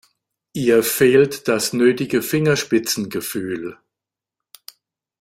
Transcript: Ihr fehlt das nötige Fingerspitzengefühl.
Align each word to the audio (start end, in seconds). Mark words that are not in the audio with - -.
Ihr 0.53 0.81
fehlt 0.81 1.47
das 1.47 1.73
nötige 1.73 2.23
Fingerspitzengefühl. 2.23 3.77